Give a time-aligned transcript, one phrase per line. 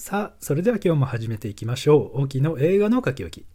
[0.00, 2.22] さあ、それでは今日も始めていきましょう。
[2.22, 3.46] 沖の映画の書き置き。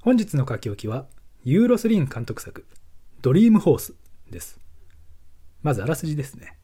[0.00, 1.06] 本日の書き置きは、
[1.42, 2.64] ユーロスリン監督作、
[3.22, 3.94] ドリームホース
[4.30, 4.60] です。
[5.64, 6.56] まずあらすじですね。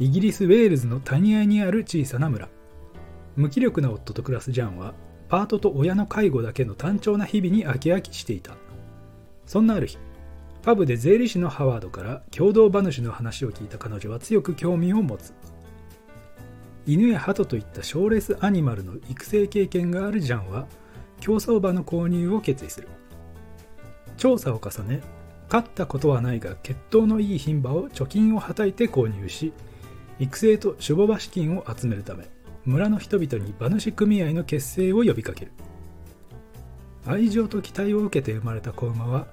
[0.00, 2.48] イギリス・ウェールズの谷合にある小さな村。
[3.36, 4.94] 無気力な夫と暮らすジャンは、
[5.28, 8.56] パートと親の介護だけの単調な日々に飽き飽きしていた。
[9.46, 9.96] そんなある日、
[10.62, 15.32] パブで税理士のハワードから共同馬主の話を聞いた彼女は強く興味を持つ。
[16.86, 20.66] 犬や鳩といった賞レースアニマルの育成経験があるジャンは
[21.20, 22.88] 競走馬の購入を決意する。
[24.16, 25.00] 調査を重ね
[25.48, 29.52] 勝ったことはないが血統のいい牝馬を貯金をはたいて購入し
[30.18, 32.28] 育成と守護馬資金を集めるため
[32.64, 35.52] 村の人々に馬主組合の結成を呼びかける。
[37.06, 39.26] 愛情と期待を受けて生まれた子馬は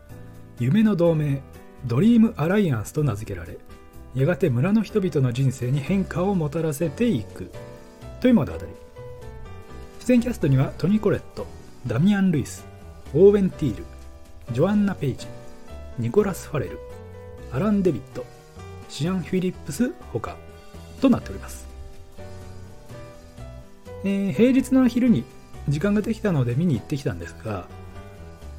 [0.60, 1.42] 夢の同盟
[1.86, 3.58] ドリームアライアンスと名付けられ
[4.14, 7.52] やがて村の人々の人生に変化をもたらせていく。
[8.22, 8.60] という物語
[10.02, 11.48] 出演キャストにはトニ・コレット
[11.88, 12.66] ダミアン・ルイス
[13.16, 13.86] オーウェン・ティール
[14.52, 15.26] ジョアンナ・ペイジ
[15.98, 16.78] ニコラス・ファレル
[17.52, 18.24] アラン・デビット
[18.90, 20.38] シアン・フィリップスほか
[21.02, 21.68] となっております、
[24.04, 25.24] えー、平日の昼に
[25.68, 27.68] 時間ができたので見に行ってきたんですが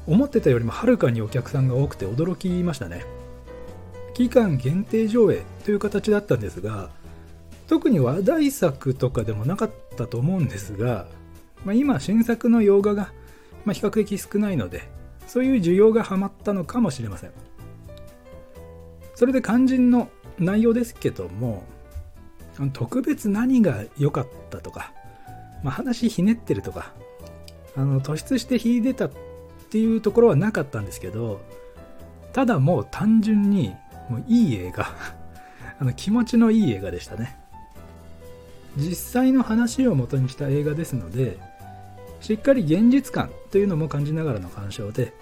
[0.07, 3.05] 思ってたよりもはるかにお客さんが多くて驚きましたね。
[4.13, 6.89] 期間限定上映という形だったんですが
[7.67, 11.07] 特に話題作とかでもなかったと思うんですが、
[11.65, 13.11] まあ、今新作の洋画が、
[13.65, 14.83] まあ、比較的少ないので
[15.27, 17.31] そういう需要がハマったのかもしれません。
[19.15, 21.63] それで肝心の内容ですけども
[22.73, 24.91] 特別何が良かったとか、
[25.63, 26.93] まあ、話ひねってるとか
[27.75, 29.11] あの突出して秀でたっ
[29.69, 31.41] ていうところはなかったんですけど
[32.31, 33.75] ただもう単純に
[34.13, 34.87] もういい映画。
[35.79, 37.35] あの気持ちのいい映画でしたね。
[38.77, 41.37] 実際の話を元にした映画ですので
[42.21, 45.13] しっかり現実感というのも感じながらの鑑賞で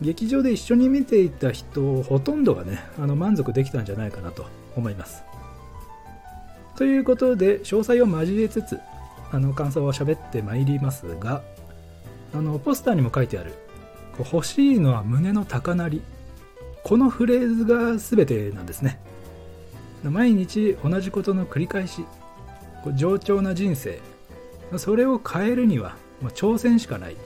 [0.00, 4.46] 劇場で一緒に見ていた人ほとんどがねあの満足できたんじゃないかなと
[4.76, 5.24] 思います。
[6.76, 8.78] ということで詳細を交えつつ
[9.32, 11.42] あの感想を喋ってまいりますが
[12.32, 13.54] あのポスターにも書いてある
[14.18, 16.02] 欲しいのは胸の高鳴り
[16.86, 19.00] このフレーズが全てなんですね。
[20.04, 22.04] 毎日同じことの繰り返し
[22.94, 23.98] 冗長な人生。
[24.76, 25.96] それを変えるには
[26.36, 27.16] 挑戦しかない。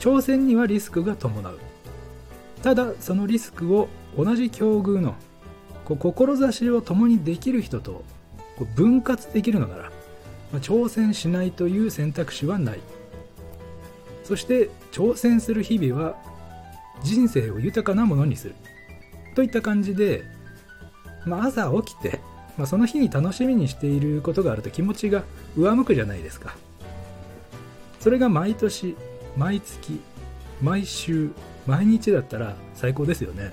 [0.00, 1.60] 挑戦にはリスクが伴う。
[2.64, 3.86] ただそのリスクを
[4.18, 5.14] 同じ境遇の
[5.84, 8.02] 志を共にできる人と
[8.74, 9.92] 分割できるのなら
[10.54, 12.80] 挑戦しないという選択肢はない。
[14.24, 16.31] そして挑戦する日々は
[17.02, 18.54] 人生を豊かなものにする。
[19.34, 20.24] といった感じで、
[21.24, 22.20] まあ、朝起きて、
[22.56, 25.24] まあ、その日に楽しみにしていることがあると気持ちが
[25.56, 26.54] 上向くじゃないですか。
[28.00, 28.96] それが毎年
[29.36, 30.00] 毎月
[30.60, 31.30] 毎週
[31.66, 33.52] 毎日だったら最高ですよね。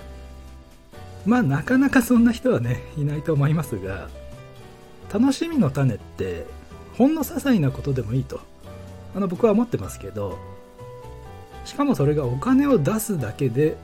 [1.26, 4.10] まあなかなかそんな人はねいないと思いますが
[5.14, 6.46] 楽しみの種って
[6.98, 8.40] ほんの些細なことでもいいと
[9.16, 10.40] あの僕は思ってますけど
[11.70, 13.78] しかもそれがお金を出すだけで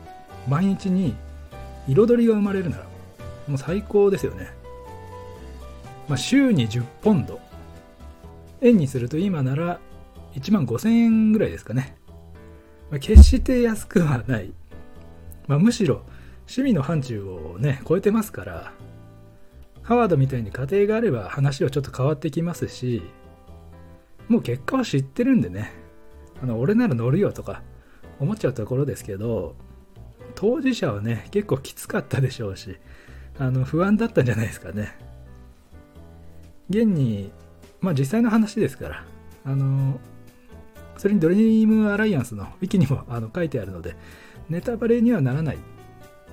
[0.47, 1.15] 毎日に
[1.87, 2.85] 彩りが生まれるなら
[3.47, 4.49] もう最高ですよね、
[6.07, 7.39] まあ、週に10ポンド。
[8.61, 9.79] 円にすると今なら
[10.33, 11.95] 1万5000円ぐらいですかね、
[12.89, 14.51] まあ、決して安くはない、
[15.45, 16.01] まあ、むしろ
[16.47, 18.73] 趣味の範疇をね超えてますから
[19.83, 23.03] ハワードみたいに家庭があれば話はちょっと変わってきますし
[24.27, 25.85] もう結果は知ってるんでね。
[26.41, 27.61] あの俺なら乗るよとか
[28.19, 29.55] 思っちゃうところですけど
[30.35, 32.77] 当事者はね結構きつかったでしょうし
[33.37, 34.97] あの不安だったんじゃないですかね。
[36.69, 37.31] 現に
[37.81, 39.03] まあ実際の話ですから
[39.45, 39.99] あの
[40.97, 43.95] それにドリームアライアンスのウィキにも あの書いてあるので
[44.49, 45.57] ネタバレにはならない、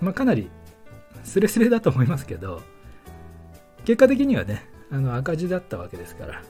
[0.01, 0.51] まあ、かなり
[1.25, 2.63] スレスレだと思いますけど
[3.85, 6.43] 結果的にはねあの赤字だったわけですから、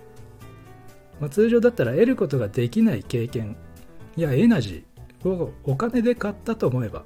[1.20, 3.56] まあ、通常だったら得ることができない経験
[4.16, 4.91] やエナジー
[5.24, 7.04] をお金で買ったと思えば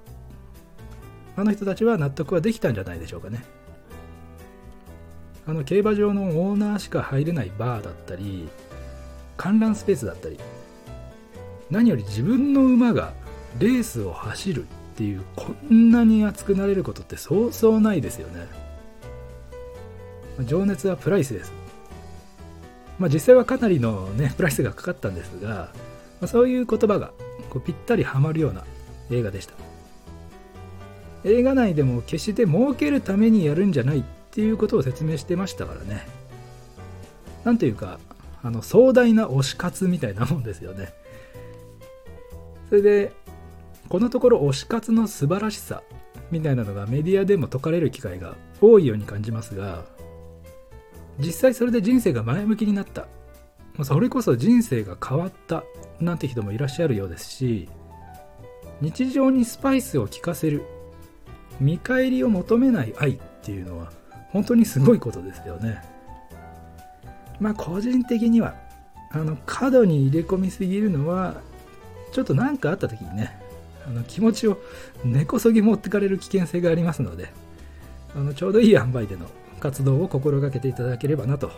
[1.37, 3.45] あの人たちは納得はできたんじゃないでしょうかね。
[5.47, 8.49] あの競馬場のオーナーしか入れないバーだったり
[9.37, 10.39] 観覧スペースだったり
[11.71, 13.13] 何より自分の馬が
[13.61, 14.67] レースを走るっ
[14.97, 18.47] ていうこんなに熱くなれることってそうそうないですよね。
[20.47, 21.53] 情熱はプライスです。
[22.99, 25.71] まあ実際はかなりのねプライスがかかったんですが、
[26.21, 27.13] まあ、そういう言葉が
[27.51, 28.65] こうぴったりはまるような
[29.11, 29.55] 映画でした。
[31.25, 36.07] 映画内でも決して儲けるためにやるんじゃないっていうことを説明してましたからね。
[37.45, 37.99] なんていうか
[38.43, 40.93] あの壮大な推し活みたいなもんですよね。
[42.69, 43.12] それで
[43.89, 45.83] このところ推し活の素晴らしさ
[46.31, 49.85] みたいなのがメディアでも説かれる機会が多いように感じますが
[51.19, 53.07] 実際それで人生が前向きになった
[53.84, 55.64] それこそ人生が変わった
[56.00, 57.69] なんて人もいらっしゃるようですし
[58.81, 60.62] 日常にスパイスを効かせる
[61.61, 63.93] 見返りを求めない愛っていうのは
[64.31, 65.82] 本当にすごいことですよね。
[67.40, 68.55] まあ個人的には
[69.11, 71.40] あの過度に入れ込みすぎるのは
[72.12, 73.38] ちょっと何かあった時にね
[73.87, 74.58] あの気持ちを
[75.05, 77.31] 根こそぎ持ってかれる危険性がありますので
[78.14, 79.26] あのちょうどいい塩梅での
[79.61, 81.50] 活動を心がけていただければなと。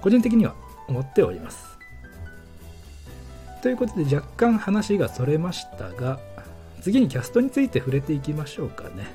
[0.00, 0.54] 個人的には
[0.88, 1.78] 思っております。
[3.62, 6.20] ということで若干話がそれましたが
[6.82, 9.06] 次にキャストについて触れていきましょうかね。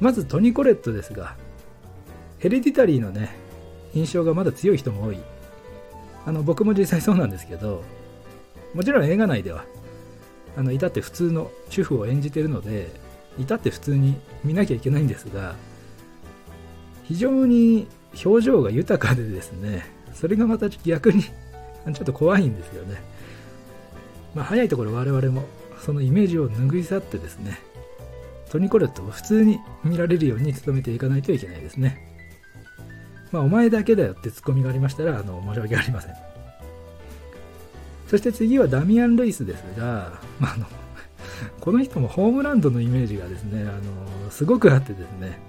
[0.00, 1.36] まずトニ・コレットですが
[2.38, 3.34] ヘレディタリーのね
[3.94, 5.18] 印象がまだ強い人も多い。
[6.24, 7.82] あの僕も実際そうなんですけど
[8.74, 9.64] もちろん映画内では
[10.56, 12.90] あの至って普通の主婦を演じてるので
[13.38, 15.56] 至って普通に見なきゃいけないんですが
[17.04, 17.88] 非常に
[18.24, 23.02] 表情が豊かでですねそれがまた逆に ちょっと怖いんですよね、
[24.34, 25.44] まあ、早いところ我々も
[25.84, 27.58] そのイメージを拭い去ってですね
[28.52, 32.06] トニコレットを普通に見られるように努めていかないといけないですね。
[33.32, 36.14] まあお前だけだよってツッコミがありましたらあの申し訳ありません。
[38.08, 40.66] そして次はダミアン・ルイスですが、まあ、あの
[41.60, 43.64] この人もホームランドのイメージがですねあ
[44.24, 45.40] のすごくあってですね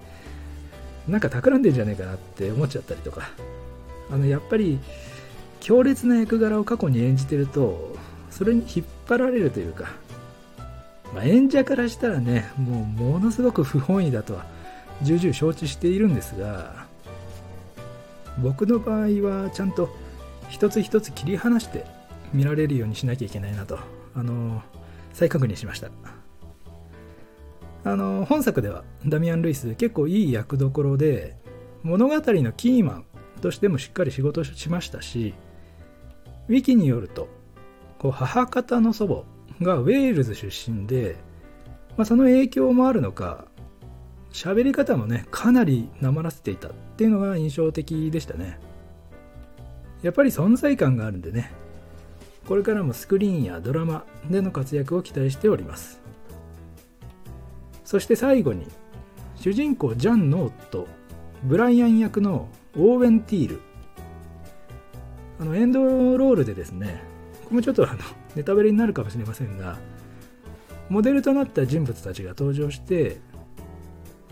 [1.09, 3.29] なんか企んでんじゃねえかなって思っちゃったりとか。
[4.11, 4.79] あのやっぱり
[5.59, 7.95] 強烈な役柄を過去に演じてると
[8.29, 9.91] それに引っ張られるというか、
[11.13, 14.45] まあ、演者からしたらねもうものすごく不本意だとは
[15.01, 16.85] 重々承知しているんですが
[18.41, 19.89] 僕の場合はちゃんと
[20.49, 21.85] 一つ一つ切り離して
[22.33, 23.77] 見られるようにしなきゃいけないなと、
[24.15, 24.61] あの
[25.13, 25.89] 再確認しました。
[27.85, 31.35] あの本作ではダミアン・ルイス結構いい役どころで
[31.83, 33.05] 物語のキーマン
[33.43, 35.33] としてもしっかり仕事しましたし
[36.47, 37.27] ウィキによると
[37.99, 39.25] こう母方の祖
[39.59, 41.17] 母がウェールズ出身で、
[41.97, 43.45] まあ、その影響もあるのか
[44.31, 48.59] 喋り方もねかなりなまらせていたっていうのが印象的でしたね。
[50.01, 51.51] やっぱり存在感があるんでね
[52.47, 56.01] これからもスクリーンやドラマでの活躍を期待しております。
[57.83, 58.67] そして最後に
[59.35, 60.87] 主人公ジャンの夫
[61.43, 63.61] ブライアン役のオーウェン・ティール。
[65.39, 65.81] あのエンド
[66.17, 67.03] ロールでですね
[67.43, 67.99] これもちょっとあの
[68.35, 69.77] ネタバレになるかもしれませんが
[70.89, 73.17] モデルとなった人物たちが登場して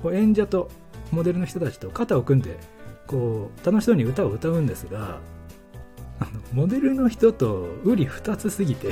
[0.01, 0.69] こう演者と
[1.11, 2.57] モデルの人たちと肩を組んで
[3.07, 5.19] こう楽しそうに歌を歌うんですが
[6.19, 8.91] あのモデルの人と瓜二つすぎて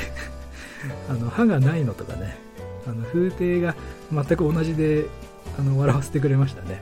[1.10, 2.38] あの歯がないのとかね
[2.88, 3.76] あの風景が
[4.12, 5.06] 全く同じで
[5.58, 6.82] あの笑わせてくれましたね。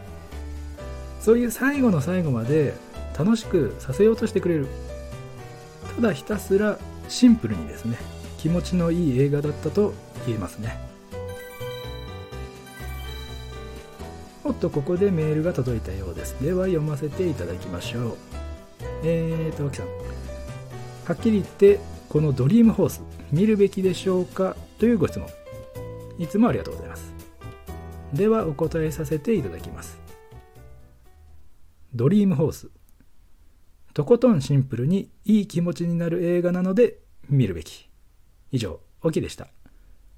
[1.28, 2.74] そういう最後の最後まで
[3.20, 4.68] 楽しくさせようとしてくれる。
[5.98, 6.80] ただひたすら
[7.10, 7.98] シンプルにですね
[8.38, 9.94] 気持ちのいい映画だったと
[10.26, 10.80] 言えますね。
[14.46, 16.42] おっとここでメールが届いたようです。
[16.42, 18.18] では読ませていただきましょう。
[19.04, 19.88] えーと脇さん。
[19.88, 19.94] は
[21.14, 23.02] っきり言ってこのドリームホース
[23.34, 24.56] 見るべきでしょうか？
[24.80, 25.28] というご質問。
[26.20, 27.12] いつもありがとうございます。
[28.14, 30.07] ではお答えさせていただきます。
[31.98, 32.70] ドリームホース。
[33.94, 37.90] とことんシンプルにいい気持ちになる映画なので見るべき。
[38.52, 39.48] 以上オキでした。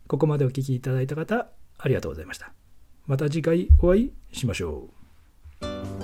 [0.07, 2.51] ここまでお聴きいただいた方ありがとうございました。
[3.07, 4.89] また次回お会いしましょ
[5.61, 5.98] う。